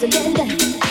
[0.00, 0.89] 随便的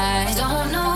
[0.00, 0.87] I don't know